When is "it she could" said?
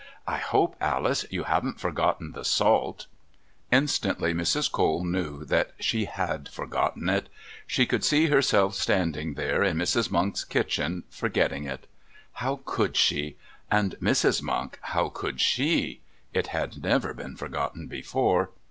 7.07-8.03